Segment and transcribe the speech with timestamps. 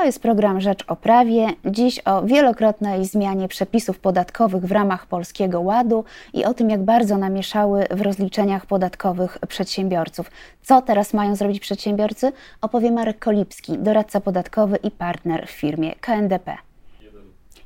[0.00, 1.46] To jest program Rzecz o Prawie.
[1.64, 7.18] Dziś o wielokrotnej zmianie przepisów podatkowych w ramach Polskiego Ładu i o tym, jak bardzo
[7.18, 10.30] namieszały w rozliczeniach podatkowych przedsiębiorców.
[10.62, 12.32] Co teraz mają zrobić przedsiębiorcy?
[12.60, 16.56] Opowie Marek Kolipski, doradca podatkowy i partner w firmie KNDP.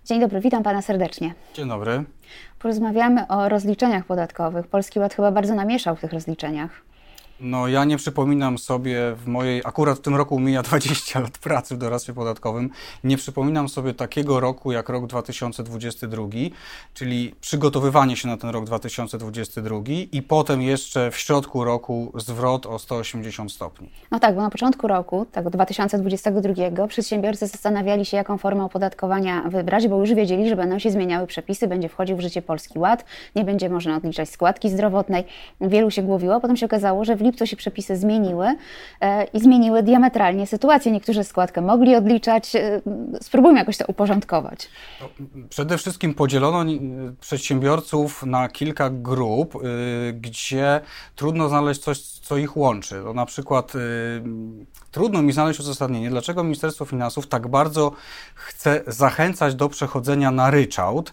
[0.05, 1.35] Dzień dobry, witam Pana serdecznie.
[1.55, 2.05] Dzień dobry.
[2.59, 4.66] Porozmawiamy o rozliczeniach podatkowych.
[4.66, 6.94] Polski Ład chyba bardzo namieszał w tych rozliczeniach.
[7.41, 11.75] No ja nie przypominam sobie w mojej, akurat w tym roku mija 20 lat pracy
[11.75, 12.71] w doradztwie podatkowym,
[13.05, 16.23] nie przypominam sobie takiego roku jak rok 2022,
[16.95, 19.76] czyli przygotowywanie się na ten rok 2022
[20.12, 23.90] i potem jeszcze w środku roku zwrot o 180 stopni.
[24.11, 29.89] No tak, bo na początku roku, tego 2022, przedsiębiorcy zastanawiali się, jaką formę opodatkowania wybrać,
[29.89, 33.05] bo już wiedzieli, że będą się zmieniały przepisy, będzie wchodził w życie Polski Ład,
[33.37, 35.25] nie będzie można odliczać składki zdrowotnej.
[35.61, 38.56] Wielu się głowiło, potem się okazało, że w lipcu się przepisy zmieniły
[39.01, 40.93] e, i zmieniły diametralnie sytuację.
[40.93, 42.57] Niektórzy składkę mogli odliczać.
[42.57, 42.81] E,
[43.23, 44.69] spróbujmy jakoś to uporządkować.
[45.01, 45.09] No,
[45.48, 46.65] przede wszystkim podzielono
[47.21, 49.63] przedsiębiorców na kilka grup,
[50.15, 50.81] gdzie
[51.17, 53.03] trudno znaleźć coś, co ich łączy.
[53.05, 53.73] No, na przykład
[54.91, 57.93] trudno mi znaleźć uzasadnienie, dlaczego Ministerstwo Finansów tak bardzo
[58.35, 61.13] chce zachęcać do przechodzenia na ryczałt,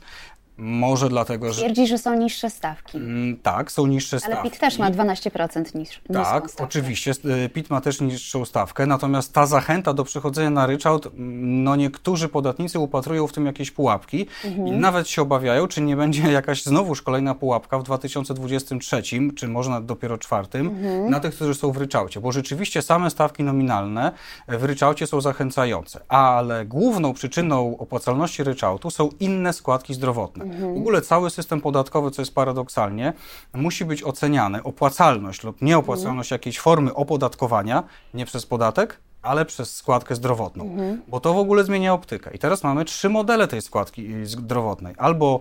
[0.61, 1.61] może dlatego, że.
[1.61, 2.97] Twierdzi, że są niższe stawki.
[2.97, 4.37] Mm, tak, są niższe stawki.
[4.37, 7.11] Ale PIT też ma 12% niż, Tak, oczywiście.
[7.45, 11.75] Y, PIT ma też niższą stawkę, natomiast ta zachęta do przechodzenia na ryczałt, mm, no
[11.75, 14.67] niektórzy podatnicy upatrują w tym jakieś pułapki mhm.
[14.67, 19.01] i nawet się obawiają, czy nie będzie jakaś znowuż kolejna pułapka w 2023,
[19.35, 21.09] czy może dopiero czwartym, mhm.
[21.09, 24.11] na tych, którzy są w ryczałcie, bo rzeczywiście same stawki nominalne
[24.47, 30.50] w ryczałcie są zachęcające, ale główną przyczyną opłacalności ryczałtu są inne składki zdrowotne.
[30.51, 30.73] Mhm.
[30.73, 33.13] W ogóle cały system podatkowy, co jest paradoksalnie,
[33.53, 36.39] musi być oceniany, opłacalność lub nieopłacalność mhm.
[36.39, 41.01] jakiejś formy opodatkowania, nie przez podatek, ale przez składkę zdrowotną, mhm.
[41.07, 42.31] bo to w ogóle zmienia optykę.
[42.33, 44.95] I teraz mamy trzy modele tej składki zdrowotnej.
[44.97, 45.39] Albo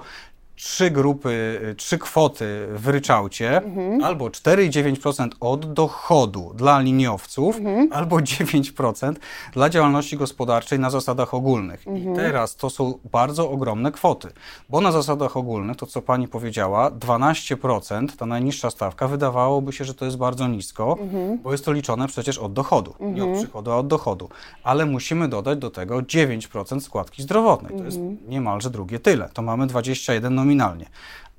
[0.61, 4.05] trzy grupy, y, trzy kwoty w ryczałcie, mhm.
[4.05, 7.89] albo 4,9% od dochodu dla liniowców, mhm.
[7.93, 9.15] albo 9%
[9.53, 11.89] dla działalności gospodarczej na zasadach ogólnych.
[11.89, 12.15] Mhm.
[12.15, 14.29] I teraz to są bardzo ogromne kwoty,
[14.69, 19.95] bo na zasadach ogólnych, to co pani powiedziała, 12%, ta najniższa stawka, wydawałoby się, że
[19.95, 21.39] to jest bardzo nisko, mhm.
[21.39, 23.39] bo jest to liczone przecież od dochodu, nie od mhm.
[23.39, 24.29] przychodu, a od dochodu.
[24.65, 27.79] Ale musimy dodać do tego 9% składki zdrowotnej.
[27.79, 28.19] To jest mhm.
[28.29, 29.29] niemalże drugie tyle.
[29.33, 30.87] To mamy 21 nominacji nominalnie.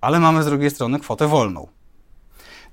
[0.02, 1.68] Ale mamy z drugiej strony kwotę wolną.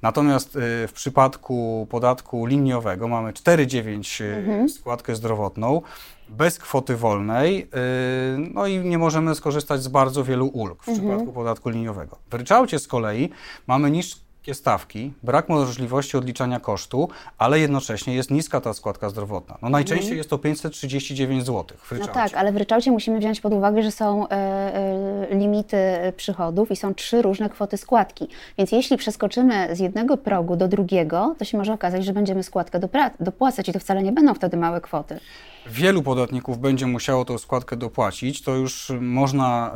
[0.02, 4.68] Natomiast y, w przypadku podatku liniowego mamy 4,9 y, mhm.
[4.68, 5.82] składkę zdrowotną
[6.28, 7.68] bez kwoty wolnej, y,
[8.54, 11.08] no i nie możemy skorzystać z bardzo wielu ulg w mhm.
[11.08, 12.18] przypadku podatku liniowego.
[12.30, 13.30] W ryczałcie z kolei
[13.66, 19.58] mamy niż stawki, brak możliwości odliczania kosztu, ale jednocześnie jest niska ta składka zdrowotna.
[19.62, 20.18] No najczęściej mhm.
[20.18, 22.12] jest to 539 zł w ryczałcie.
[22.14, 25.76] No tak, ale w ryczałcie musimy wziąć pod uwagę, że są e, e, limity
[26.16, 28.28] przychodów i są trzy różne kwoty składki.
[28.58, 32.80] Więc jeśli przeskoczymy z jednego progu do drugiego, to się może okazać, że będziemy składkę
[33.20, 35.20] dopłacać i to wcale nie będą wtedy małe kwoty
[35.70, 39.72] wielu podatników będzie musiało tą składkę dopłacić, to już można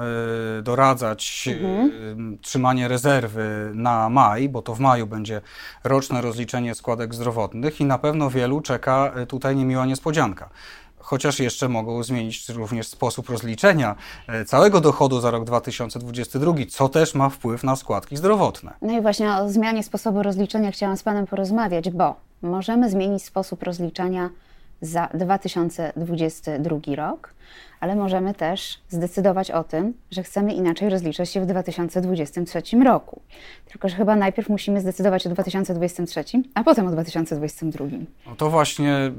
[0.58, 1.91] y, doradzać mhm.
[2.34, 5.41] y, trzymanie rezerwy na maj, bo to w maju będzie
[5.84, 10.48] roczne rozliczenie składek zdrowotnych i na pewno wielu czeka e, tutaj niemiła niespodzianka
[11.03, 13.97] chociaż jeszcze mogą zmienić również sposób rozliczenia
[14.47, 18.72] całego dochodu za rok 2022, co też ma wpływ na składki zdrowotne.
[18.82, 23.62] No i właśnie o zmianie sposobu rozliczenia chciałam z Panem porozmawiać, bo możemy zmienić sposób
[23.62, 24.30] rozliczania
[24.82, 27.34] za 2022 rok,
[27.81, 33.21] ale możemy też zdecydować o tym, że chcemy inaczej rozliczać się w 2023 roku.
[33.66, 37.87] Tylko, że chyba najpierw musimy zdecydować o 2023, a potem o 2022.
[38.26, 39.12] No to właśnie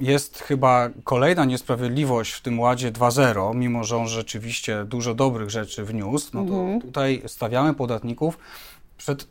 [0.00, 5.84] jest chyba kolejna niesprawiedliwość w tym ładzie 2.0, mimo że on rzeczywiście dużo dobrych rzeczy
[5.84, 6.80] wniósł, no to mhm.
[6.80, 8.38] tutaj stawiamy podatników
[9.00, 9.22] przed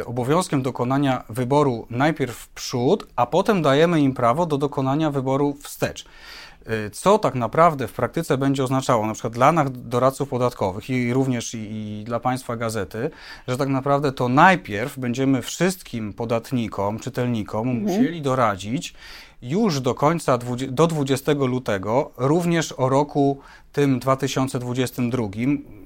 [0.00, 5.56] y, obowiązkiem dokonania wyboru najpierw w przód, a potem dajemy im prawo do dokonania wyboru
[5.62, 6.04] wstecz.
[6.86, 11.12] Y, co tak naprawdę w praktyce będzie oznaczało, na przykład dla nas doradców podatkowych i
[11.12, 13.10] również i, i, dla Państwa gazety,
[13.48, 17.86] że tak naprawdę to najpierw będziemy wszystkim podatnikom, czytelnikom mhm.
[17.86, 18.94] musieli doradzić,
[19.42, 20.38] już do końca,
[20.68, 23.38] do 20 lutego, również o roku
[23.72, 25.28] tym 2022,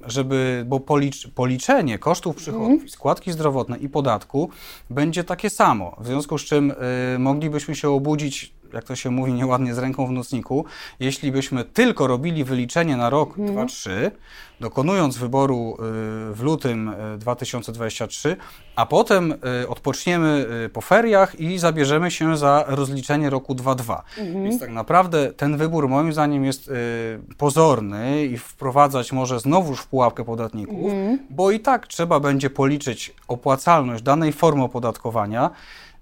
[0.05, 2.89] żeby, bo policz, policzenie kosztów przychodów, mm.
[2.89, 4.49] składki zdrowotnej i podatku
[4.89, 5.95] będzie takie samo.
[5.99, 6.75] W związku z czym y,
[7.19, 10.65] moglibyśmy się obudzić jak to się mówi nieładnie, z ręką w nocniku.
[10.99, 13.67] Jeśli byśmy tylko robili wyliczenie na rok mhm.
[13.67, 14.11] 2-3,
[14.59, 15.77] dokonując wyboru y,
[16.33, 18.35] w lutym 2023, y,
[18.75, 19.33] a potem
[19.63, 24.01] y, odpoczniemy po feriach i zabierzemy się za rozliczenie roku 2-2.
[24.17, 24.43] Mhm.
[24.43, 26.71] Więc tak naprawdę ten wybór moim zdaniem jest
[27.37, 31.19] pozorny i wprowadzać może znowuż w pułapkę podatników, mhm.
[31.29, 35.49] bo i tak trzeba będzie policzyć opłacalność danej formy opodatkowania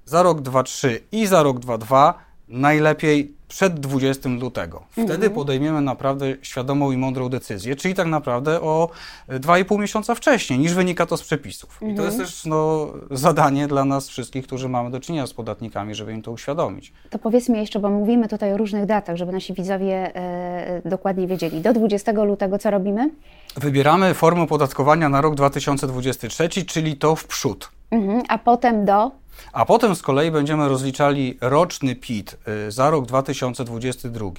[0.06, 2.14] za rok 2-3 i za rok 2-2
[2.54, 4.84] najlepiej przed 20 lutego.
[4.92, 5.34] Wtedy mhm.
[5.34, 8.90] podejmiemy naprawdę świadomą i mądrą decyzję, czyli tak naprawdę o
[9.30, 11.74] 2,5 miesiąca wcześniej, niż wynika to z przepisów.
[11.74, 11.92] Mhm.
[11.92, 12.30] I to jest mhm.
[12.30, 16.32] też no, zadanie dla nas wszystkich, którzy mamy do czynienia z podatnikami, żeby im to
[16.32, 16.94] uświadomić.
[17.10, 21.62] To powiedzmy jeszcze, bo mówimy tutaj o różnych datach, żeby nasi widzowie e, dokładnie wiedzieli.
[21.62, 23.10] Do 20 lutego co robimy?
[23.56, 27.70] Wybieramy formę opodatkowania na rok 2023, czyli to w przód.
[27.92, 28.24] Mhm.
[28.28, 29.23] A potem do
[29.54, 32.38] a potem z kolei będziemy rozliczali roczny PIT
[32.68, 34.30] y, za rok 2022,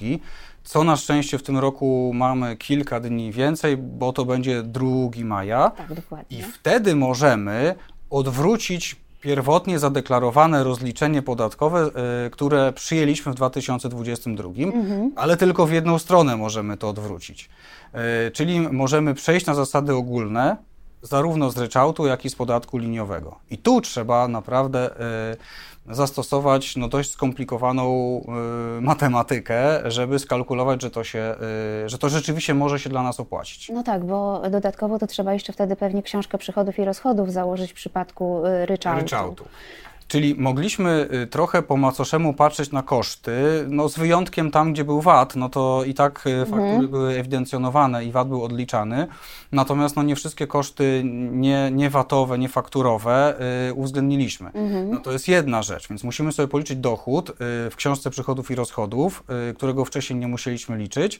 [0.63, 4.85] co na szczęście w tym roku mamy kilka dni więcej, bo to będzie 2
[5.23, 5.69] maja.
[5.69, 6.37] Tak, dokładnie.
[6.37, 7.75] I wtedy możemy
[8.09, 11.89] odwrócić pierwotnie zadeklarowane rozliczenie podatkowe,
[12.27, 15.11] y, które przyjęliśmy w 2022, mhm.
[15.15, 17.49] ale tylko w jedną stronę możemy to odwrócić.
[18.27, 20.57] Y, czyli możemy przejść na zasady ogólne,
[21.05, 23.35] zarówno z ryczałtu, jak i z podatku liniowego.
[23.49, 24.89] I tu trzeba naprawdę
[25.89, 27.85] y, zastosować no, dość skomplikowaną
[28.77, 31.35] y, matematykę, żeby skalkulować, że to, się,
[31.85, 33.69] y, że to rzeczywiście może się dla nas opłacić.
[33.69, 37.75] No tak, bo dodatkowo to trzeba jeszcze wtedy pewnie książkę przychodów i rozchodów założyć w
[37.75, 39.01] przypadku ryczałtu.
[39.01, 39.45] ryczałtu.
[40.07, 43.31] Czyli mogliśmy y, trochę po macoszemu patrzeć na koszty,
[43.69, 46.47] no z wyjątkiem tam, gdzie był VAT, no to i tak y, mhm.
[46.47, 49.07] faktury były ewidencjonowane i VAT był odliczany,
[49.51, 53.35] natomiast no nie wszystkie koszty nie, nie VAT-owe, nie fakturowe
[53.69, 54.51] y, uwzględniliśmy.
[54.53, 54.89] Mhm.
[54.89, 57.33] No to jest jedna rzecz, więc musimy sobie policzyć dochód y,
[57.69, 61.19] w książce przychodów i rozchodów, y, którego wcześniej nie musieliśmy liczyć,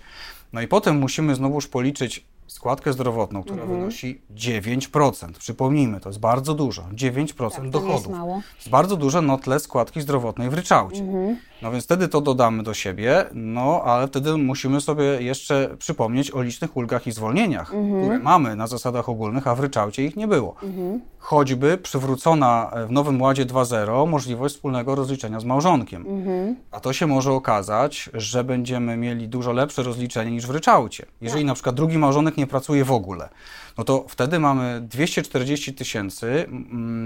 [0.54, 3.80] no i potem musimy znowuż policzyć składkę zdrowotną, która mhm.
[3.80, 5.32] wynosi 9%.
[5.40, 6.82] Przypomnijmy, to jest bardzo dużo.
[6.82, 7.96] 9% tak, dochodów.
[7.96, 8.42] Jest, mało.
[8.56, 11.02] jest bardzo dużo na tle składki zdrowotnej w ryczałcie.
[11.02, 11.38] Mhm.
[11.62, 16.42] No więc wtedy to dodamy do siebie, no ale wtedy musimy sobie jeszcze przypomnieć o
[16.42, 18.02] licznych ulgach i zwolnieniach, mhm.
[18.02, 20.56] które mamy na zasadach ogólnych, a w ryczałcie ich nie było.
[20.64, 21.02] Mhm.
[21.20, 26.06] Choćby przywrócona w Nowym Ładzie 2.0 możliwość wspólnego rozliczenia z małżonkiem.
[26.08, 26.56] Mhm.
[26.72, 31.06] A to się może okazać, że będziemy mieli dużo lepsze rozliczenie niż w ryczałcie.
[31.22, 31.48] Jeżeli tak.
[31.48, 33.30] na przykład drugi małżonek nie pracuje w ogóle,
[33.78, 36.46] no to wtedy mamy 240 tysięcy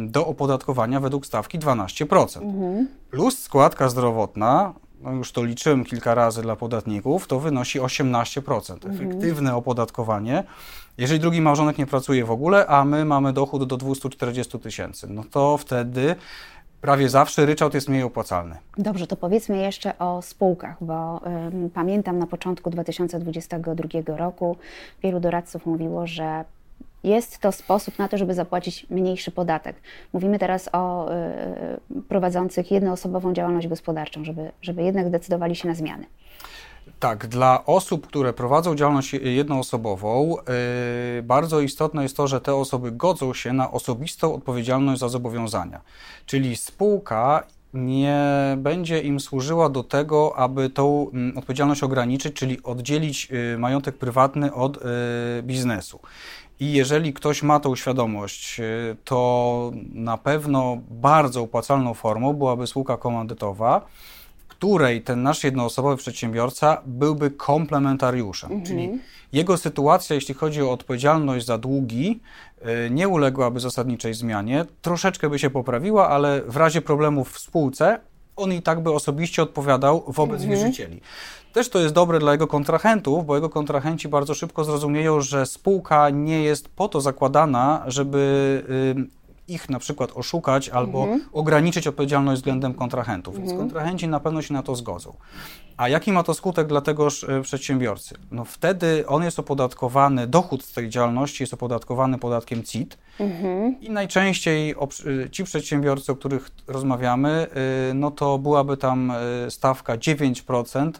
[0.07, 2.43] do opodatkowania według stawki 12%.
[2.43, 2.87] Mhm.
[3.11, 8.85] Plus składka zdrowotna, no już to liczyłem kilka razy dla podatników, to wynosi 18%.
[8.85, 8.93] Mhm.
[8.93, 10.43] Efektywne opodatkowanie,
[10.97, 15.23] jeżeli drugi małżonek nie pracuje w ogóle, a my mamy dochód do 240 tysięcy, no
[15.31, 16.15] to wtedy
[16.81, 18.55] prawie zawsze ryczałt jest mniej opłacalny.
[18.77, 21.21] Dobrze, to powiedzmy jeszcze o spółkach, bo
[21.73, 24.57] pamiętam na początku 2022 roku
[25.03, 26.45] wielu doradców mówiło, że
[27.03, 29.75] jest to sposób na to, żeby zapłacić mniejszy podatek.
[30.13, 36.05] Mówimy teraz o y, prowadzących jednoosobową działalność gospodarczą, żeby, żeby jednak decydowali się na zmiany.
[36.99, 40.35] Tak, dla osób, które prowadzą działalność jednoosobową,
[41.15, 45.81] yy, bardzo istotne jest to, że te osoby godzą się na osobistą odpowiedzialność za zobowiązania.
[46.25, 47.43] Czyli spółka
[47.73, 48.19] nie
[48.57, 54.53] będzie im służyła do tego, aby tą mm, odpowiedzialność ograniczyć, czyli oddzielić y, majątek prywatny
[54.53, 54.81] od y,
[55.43, 55.99] biznesu.
[56.59, 62.97] I jeżeli ktoś ma tą świadomość, y, to na pewno bardzo opłacalną formą byłaby spółka
[62.97, 63.85] komandytowa,
[64.59, 68.51] której ten nasz jednoosobowy przedsiębiorca byłby komplementariuszem.
[68.51, 68.67] Mhm.
[68.67, 68.99] Czyli
[69.33, 72.19] jego sytuacja, jeśli chodzi o odpowiedzialność za długi,
[72.85, 74.65] y, nie uległaby zasadniczej zmianie.
[74.81, 77.99] Troszeczkę by się poprawiła, ale w razie problemów w spółce
[78.35, 80.59] on i tak by osobiście odpowiadał wobec mhm.
[80.59, 81.01] wierzycieli.
[81.53, 86.09] Też to jest dobre dla jego kontrahentów, bo jego kontrahenci bardzo szybko zrozumieją, że spółka
[86.09, 88.63] nie jest po to zakładana, żeby
[89.49, 91.21] ich na przykład oszukać albo mhm.
[91.33, 93.35] ograniczyć odpowiedzialność względem kontrahentów.
[93.35, 93.47] Mhm.
[93.47, 95.13] Więc kontrahenci na pewno się na to zgodzą.
[95.77, 98.15] A jaki ma to skutek dla tegoż y, przedsiębiorcy?
[98.31, 103.81] No wtedy on jest opodatkowany, dochód z tej działalności jest opodatkowany podatkiem CIT mhm.
[103.81, 104.75] i najczęściej
[105.25, 107.47] y, ci przedsiębiorcy, o których rozmawiamy,
[107.91, 109.13] y, no to byłaby tam
[109.49, 110.91] stawka 9%,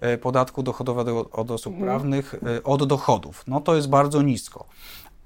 [0.00, 1.90] E, podatku dochodowego od osób mhm.
[1.90, 3.44] prawnych e, od dochodów.
[3.46, 4.66] No to jest bardzo nisko.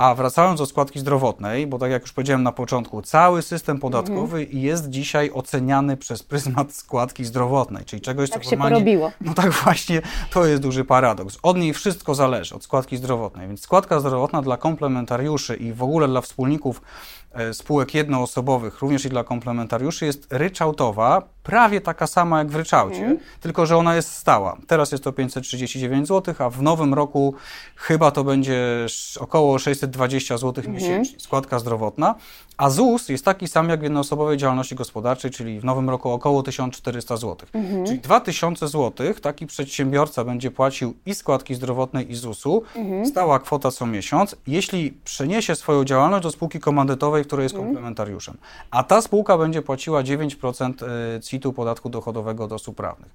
[0.01, 4.41] A wracając do składki zdrowotnej, bo tak jak już powiedziałem na początku, cały system podatkowy
[4.41, 4.59] mhm.
[4.59, 9.13] jest dzisiaj oceniany przez pryzmat składki zdrowotnej, czyli czegoś, tak co się porobiło.
[9.21, 11.39] No tak właśnie, to jest duży paradoks.
[11.43, 13.49] Od niej wszystko zależy, od składki zdrowotnej.
[13.49, 16.83] Więc składka zdrowotna dla komplementariuszy i w ogóle dla wspólników
[17.53, 23.19] spółek jednoosobowych, również i dla komplementariuszy, jest ryczałtowa, prawie taka sama jak w ryczałcie, mm.
[23.41, 24.57] tylko że ona jest stała.
[24.67, 27.35] Teraz jest to 539 zł, a w nowym roku
[27.77, 28.87] chyba to będzie
[29.21, 30.77] około 620 zł mm.
[30.77, 32.15] miesięcznie, składka zdrowotna,
[32.61, 36.43] a ZUS jest taki sam jak w jednoosobowej działalności gospodarczej, czyli w nowym roku około
[36.43, 37.37] 1400 zł.
[37.53, 37.87] Mm.
[37.87, 43.07] Czyli 2000 zł taki przedsiębiorca będzie płacił i składki zdrowotnej i ZUS-u, mm.
[43.07, 47.69] stała kwota co miesiąc, jeśli przeniesie swoją działalność do spółki komandytowej, która jest mhm.
[47.69, 48.37] komplementariuszem.
[48.71, 50.75] A ta spółka będzie płaciła 9%
[51.23, 53.11] CIT-u podatku dochodowego od osób prawnych.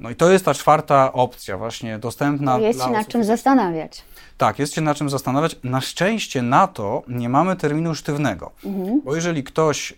[0.00, 2.58] No i to jest ta czwarta opcja właśnie dostępna.
[2.58, 4.04] Jest się nad czym zastanawiać.
[4.38, 5.56] Tak, jest się nad czym zastanawiać.
[5.64, 8.81] Na szczęście na to nie mamy terminu sztywnego, mhm.
[9.04, 9.90] Bo jeżeli ktoś.
[9.90, 9.96] Yy,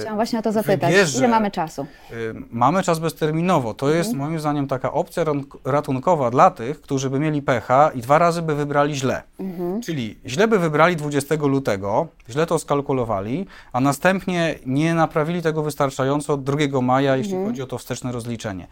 [0.00, 0.90] Chciałam właśnie o to zapytać.
[0.90, 1.86] Wybierze, Ile mamy czasu?
[2.10, 2.16] Yy,
[2.50, 3.74] mamy czas bezterminowo.
[3.74, 3.98] To mhm.
[3.98, 5.24] jest moim zdaniem taka opcja
[5.64, 9.22] ratunkowa dla tych, którzy by mieli pecha i dwa razy by wybrali źle.
[9.40, 9.82] Mhm.
[9.82, 16.34] Czyli źle by wybrali 20 lutego, źle to skalkulowali, a następnie nie naprawili tego wystarczająco
[16.34, 17.50] od 2 maja, jeśli mhm.
[17.50, 18.66] chodzi o to wsteczne rozliczenie.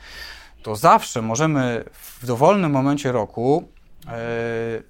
[0.62, 3.75] To zawsze możemy w dowolnym momencie roku E,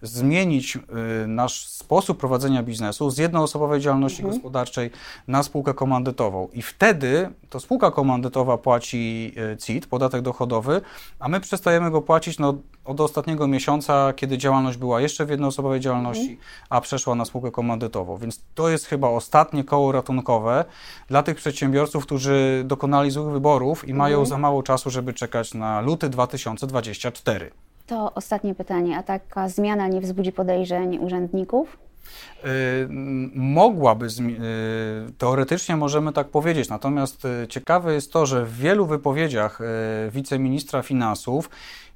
[0.03, 4.35] zmienić e, nasz sposób prowadzenia biznesu z jednoosobowej działalności mhm.
[4.35, 4.91] gospodarczej
[5.29, 6.49] na spółkę komandytową.
[6.53, 10.81] I wtedy to spółka komandytowa płaci e, CIT, podatek dochodowy,
[11.19, 12.55] a my przestajemy go płacić no,
[12.85, 16.39] od ostatniego miesiąca, kiedy działalność była jeszcze w jednoosobowej działalności, mhm.
[16.71, 18.17] a przeszła na spółkę komandytową.
[18.17, 20.65] Więc to jest chyba ostatnie koło ratunkowe
[21.09, 23.99] dla tych przedsiębiorców, którzy dokonali złych wyborów i mhm.
[23.99, 27.51] mają za mało czasu, żeby czekać na luty 2024.
[27.87, 28.99] To ostatnie pytanie.
[28.99, 31.79] A taka zmiana nie wzbudzi podejrzeń urzędników?
[32.45, 32.51] Yy,
[33.35, 39.61] mogłaby, yy, teoretycznie możemy tak powiedzieć, natomiast yy, ciekawe jest to, że w wielu wypowiedziach
[40.11, 41.51] wiceministra finansów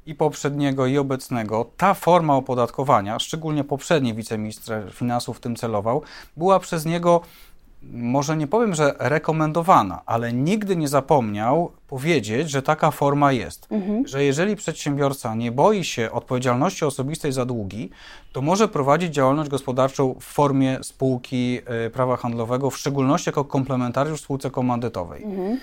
[0.06, 6.02] i poprzedniego, i obecnego, ta forma opodatkowania, szczególnie poprzedni wiceminister finansów w tym celował,
[6.36, 7.20] była przez niego
[7.82, 13.66] może nie powiem, że rekomendowana, ale nigdy nie zapomniał powiedzieć, że taka forma jest.
[13.70, 14.06] Mhm.
[14.06, 17.90] Że jeżeli przedsiębiorca nie boi się odpowiedzialności osobistej za długi,
[18.32, 24.20] to może prowadzić działalność gospodarczą w formie spółki y, prawa handlowego, w szczególności jako komplementariusz
[24.20, 25.24] spółce komandytowej.
[25.24, 25.52] Mhm.
[25.56, 25.58] Y,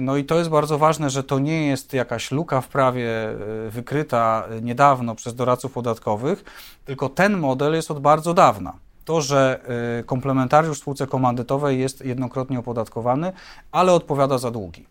[0.00, 3.30] no i to jest bardzo ważne, że to nie jest jakaś luka w prawie
[3.66, 6.44] y, wykryta niedawno przez doradców podatkowych,
[6.84, 9.60] tylko ten model jest od bardzo dawna to, że
[10.00, 13.32] y, komplementariusz w spółce komandytowej jest jednokrotnie opodatkowany,
[13.72, 14.86] ale odpowiada za długi.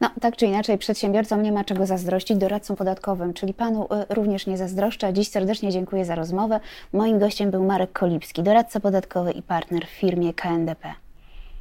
[0.00, 4.46] No, tak czy inaczej, przedsiębiorcom nie ma czego zazdrościć, doradcom podatkowym, czyli panu y, również
[4.46, 5.12] nie zazdroszczę.
[5.12, 6.60] Dziś serdecznie dziękuję za rozmowę.
[6.92, 10.94] Moim gościem był Marek Kolipski, doradca podatkowy i partner w firmie KNDP.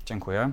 [0.06, 0.52] Dziękuję.